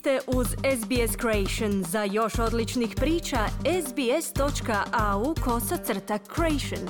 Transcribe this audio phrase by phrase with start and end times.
[0.00, 1.84] ste uz SBS Creation.
[1.84, 3.38] Za još odličnih priča,
[3.86, 6.88] sbs.au kosacrta creation.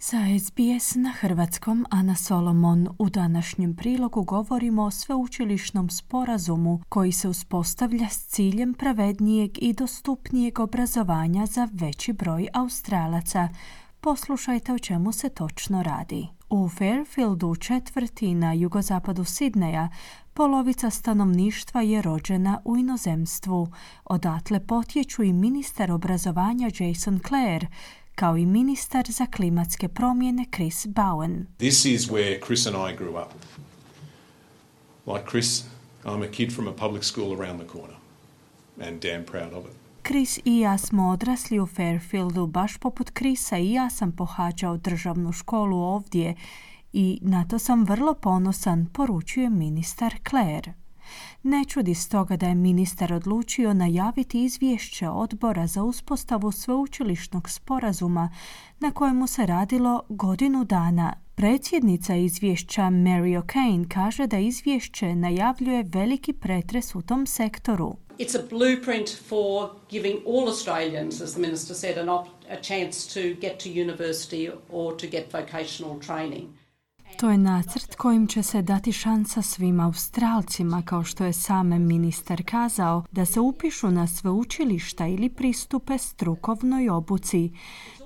[0.00, 7.28] Za SBS na hrvatskom Ana Solomon u današnjem prilogu govorimo o sveučilišnom sporazumu koji se
[7.28, 13.48] uspostavlja s ciljem pravednijeg i dostupnijeg obrazovanja za veći broj Australaca.
[14.00, 16.28] Poslušajte o čemu se točno radi.
[16.50, 19.88] U Fairfieldu, četvrti na jugozapadu Sidneja,
[20.38, 23.68] polovica stanovništva je rođena u inozemstvu.
[24.04, 27.66] Odatle potječu i ministar obrazovanja Jason Clare,
[28.14, 31.46] kao i ministar za klimatske promjene Chris Bowen.
[31.56, 33.32] This is where Chris and I grew up.
[35.06, 35.64] Like Chris,
[36.04, 37.96] I'm a kid from a public school around the corner
[38.80, 39.76] and damn proud of it.
[40.06, 45.32] Chris i ja smo odrasli u Fairfieldu, baš poput Krisa i ja sam pohađao državnu
[45.32, 46.34] školu ovdje
[46.92, 50.72] i na to sam vrlo ponosan, poručuje ministar Claire.
[51.42, 58.30] Ne čudi stoga da je ministar odlučio najaviti izvješće odbora za uspostavu sveučilišnog sporazuma
[58.80, 61.14] na kojemu se radilo godinu dana.
[61.34, 67.96] Predsjednica izvješća Mary O'Kane kaže da izvješće najavljuje veliki pretres u tom sektoru.
[68.18, 73.14] It's a blueprint for giving all Australians, as the Minister said, an op- a chance
[73.14, 76.48] to get to university or to get vocational training.
[77.18, 82.42] To je nacrt kojim će se dati šansa svim Australcima, kao što je sam ministar
[82.46, 87.50] kazao, da se upišu na sveučilišta ili pristupe strukovnoj obuci.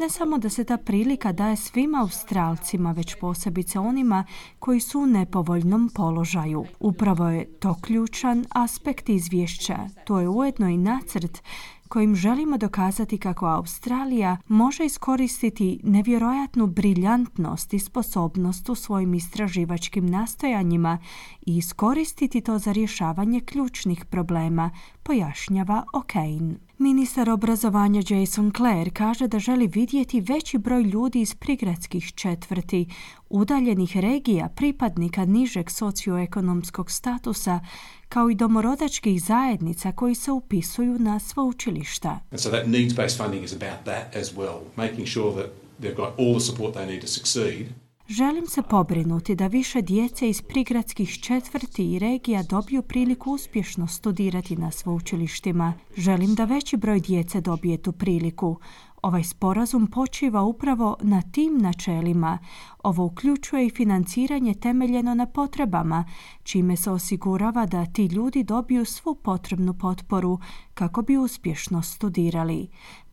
[0.00, 4.24] Ne samo da se ta prilika daje svim Australcima, već posebice onima
[4.58, 6.64] koji su u nepovoljnom položaju.
[6.80, 9.78] Upravo je to ključan aspekt izvješća.
[10.04, 11.42] To je ujedno i nacrt
[11.90, 20.98] kojim želimo dokazati kako Australija može iskoristiti nevjerojatnu briljantnost i sposobnost u svojim istraživačkim nastojanjima
[21.46, 24.70] i iskoristiti to za rješavanje ključnih problema,
[25.02, 26.69] pojašnjava O'Kane.
[26.82, 32.86] Ministar obrazovanja Jason Clare kaže da želi vidjeti veći broj ljudi iz prigradskih četvrti,
[33.30, 37.60] udaljenih regija, pripadnika nižeg socioekonomskog statusa,
[38.08, 42.20] kao i domorodačkih zajednica koji se upisuju na sveučilišta.
[42.30, 46.18] And so that needs-based funding is about that as well, making sure that they've got
[46.18, 47.66] all the support they need to succeed.
[48.10, 54.56] Želim se pobrinuti da više djece iz prigradskih četvrti i regija dobiju priliku uspješno studirati
[54.56, 55.72] na sveučilištima.
[55.96, 58.56] Želim da veći broj djece dobije tu priliku.
[59.02, 62.38] Ovaj sporazum počiva upravo na tim načelima.
[62.82, 66.04] Ovo uključuje i financiranje temeljeno na potrebama,
[66.42, 70.38] čime se osigurava da ti ljudi dobiju svu potrebnu potporu
[70.74, 72.68] kako bi uspješno studirali.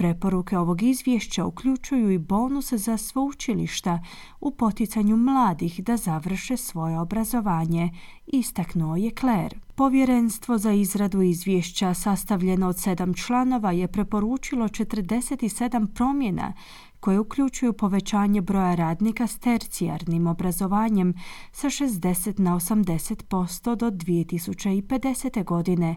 [0.00, 4.02] Preporuke ovog izvješća uključuju i bonuse za sveučilišta
[4.40, 7.90] u poticanju mladih da završe svoje obrazovanje,
[8.26, 9.56] istaknuo je Claire.
[9.74, 16.52] Povjerenstvo za izradu izvješća sastavljeno od sedam članova je preporučilo 47 promjena
[17.00, 21.14] koje uključuju povećanje broja radnika s tercijarnim obrazovanjem
[21.52, 25.44] sa 60 na 80% do 2050.
[25.44, 25.96] godine,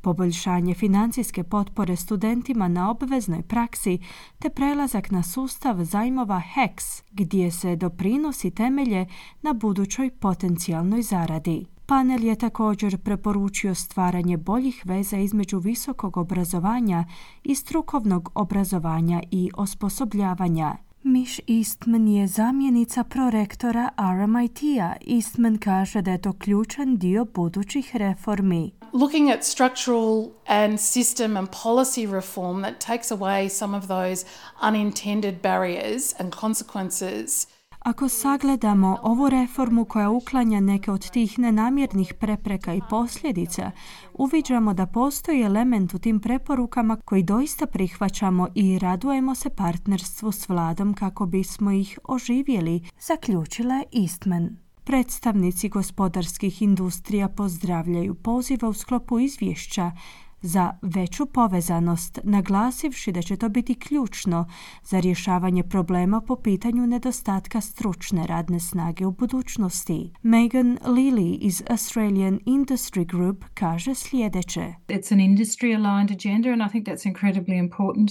[0.00, 3.98] poboljšanje financijske potpore studentima na obveznoj praksi
[4.38, 9.06] te prelazak na sustav zajmova HEX gdje se doprinosi temelje
[9.42, 11.66] na budućoj potencijalnoj zaradi.
[11.86, 17.04] Panel je također preporučio stvaranje boljih veza između visokog obrazovanja
[17.44, 20.76] i strukovnog obrazovanja i osposobljavanja.
[21.02, 24.92] Miš Eastman je zamjenica prorektora RMIT-a.
[25.14, 28.70] Eastman kaže da je to ključan dio budućih reformi.
[28.92, 34.26] Looking at structural and system and policy reform that takes away some of those
[34.62, 37.46] unintended barriers and consequences–
[37.78, 43.70] ako sagledamo ovu reformu koja uklanja neke od tih nenamjernih prepreka i posljedica,
[44.14, 50.48] uviđamo da postoji element u tim preporukama koji doista prihvaćamo i radujemo se partnerstvu s
[50.48, 54.67] vladom kako bismo ih oživjeli, zaključila je Eastman.
[54.88, 59.92] Predstavnici gospodarskih industrija pozdravljaju poziva u sklopu izvješća
[60.40, 64.46] za veću povezanost, naglasivši da će to biti ključno
[64.82, 70.12] za rješavanje problema po pitanju nedostatka stručne radne snage u budućnosti.
[70.22, 74.74] Megan Lilly iz Australian Industry Group kaže sljedeće.
[74.88, 78.10] It's an industry aligned agenda and I think that's incredibly important,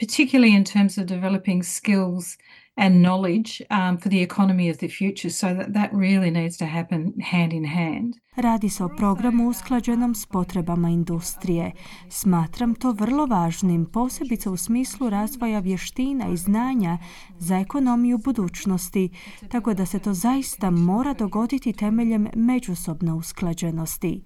[0.00, 2.26] particularly in terms of developing skills
[2.76, 5.30] and knowledge um, for the economy of the future.
[5.30, 8.18] So that, that really needs to happen hand in hand.
[8.36, 11.72] Radi se o programu usklađenom s potrebama industrije.
[12.08, 16.98] Smatram to vrlo važnim, posebice u smislu razvoja vještina i znanja
[17.38, 19.08] za ekonomiju budućnosti,
[19.48, 24.22] tako da se to zaista mora dogoditi temeljem međusobne usklađenosti.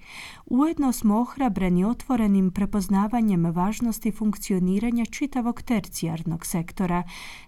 [0.46, 7.02] Ujedno smo ohrabreni otvorenim prepoznavanjem važnosti funkcioniranja čitavog tercijarnog sektora,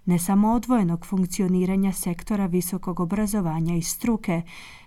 [0.05, 4.41] ne samo odvojenog funkcioniranja sektora visokog obrazovanja i struke,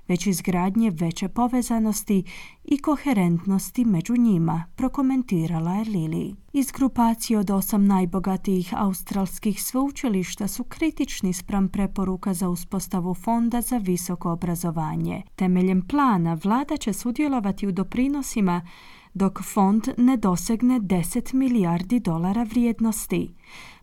[0.09, 2.25] već izgradnje veće povezanosti
[2.65, 6.35] i koherentnosti među njima, prokomentirala je Lili.
[6.53, 13.77] Iz grupacije od osam najbogatijih australskih sveučilišta su kritični spram preporuka za uspostavu fonda za
[13.77, 15.23] visoko obrazovanje.
[15.37, 18.69] Temeljem plana vlada će sudjelovati u doprinosima
[19.15, 23.35] dok fond ne dosegne 10 milijardi dolara vrijednosti.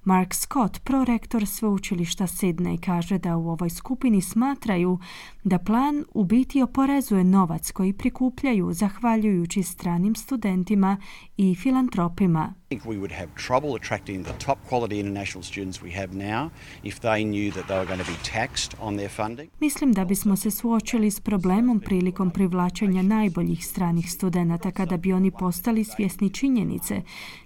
[0.03, 4.99] Mark Scott, prorektor sveučilišta Sydney, kaže da u ovoj skupini smatraju
[5.43, 10.97] da plan u biti oporezuje novac koji prikupljaju zahvaljujući stranim studentima
[11.37, 12.53] i filantropima.
[12.85, 16.49] we would have trouble attracting the top quality international students we have now
[16.83, 19.49] if they knew that they were going to be taxed on their funding.
[19.59, 25.31] Mislim da bismo se suočili s problemom prilikom privlačenja najboljih stranih studenata kada bi oni
[25.31, 27.01] postali svjesni činjenice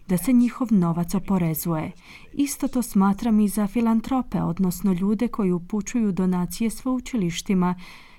[0.08, 1.92] da se njihov novac oporezuje.
[2.34, 7.76] Isto to smatram i za filantrope, odnosno ljude koji upućuju donacije sveučilištima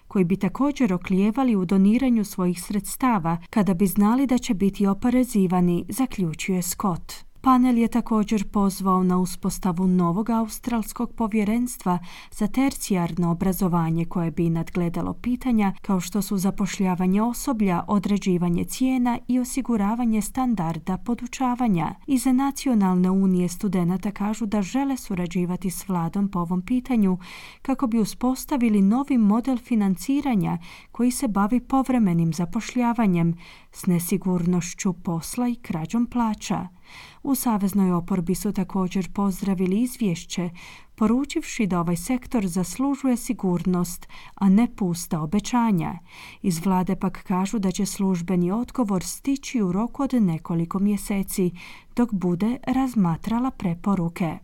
[0.08, 5.84] koji bi također oklijevali u doniranju svojih sredstava kada bi znali da će biti oporezivani,
[5.88, 7.25] zaključuje Scott.
[7.46, 11.98] Panel je također pozvao na uspostavu novog australskog povjerenstva
[12.30, 19.38] za tercijarno obrazovanje koje bi nadgledalo pitanja kao što su zapošljavanje osoblja, određivanje cijena i
[19.38, 21.94] osiguravanje standarda podučavanja.
[22.06, 27.18] Iza Nacionalne unije studenata kažu da žele surađivati s vladom po ovom pitanju
[27.62, 30.58] kako bi uspostavili novi model financiranja
[30.92, 33.34] koji se bavi povremenim zapošljavanjem
[33.72, 36.75] s nesigurnošću posla i krađom plaća.
[37.22, 40.50] U Saveznoj oporbi su također pozdravili izvješće,
[40.94, 45.98] poručivši da ovaj sektor zaslužuje sigurnost, a ne pusta obećanja.
[46.42, 51.50] Iz vlade pak kažu da će službeni odgovor stići u roku od nekoliko mjeseci,
[51.96, 54.38] dok bude razmatrala preporuke.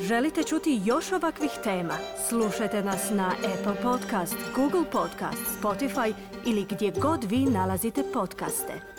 [0.00, 1.94] Želite čuti još ovakvih tema?
[2.28, 6.12] Slušajte nas na Apple Podcast, Google Podcast, Spotify
[6.46, 8.97] ili gdje god vi nalazite podcaste.